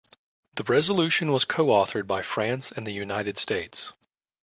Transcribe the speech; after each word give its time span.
The 0.55 0.63
resolution 0.63 1.31
was 1.31 1.45
coauthored 1.45 2.07
by 2.07 2.23
France 2.23 2.71
and 2.71 2.87
the 2.87 2.91
United 2.91 3.37
States. 3.37 3.93